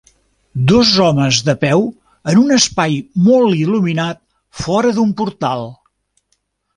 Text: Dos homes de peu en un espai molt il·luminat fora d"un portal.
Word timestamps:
Dos 0.69 0.91
homes 1.07 1.41
de 1.49 1.53
peu 1.63 1.83
en 2.33 2.41
un 2.43 2.55
espai 2.55 2.95
molt 3.27 3.59
il·luminat 3.65 4.21
fora 4.63 4.95
d"un 4.97 5.13
portal. 5.21 5.69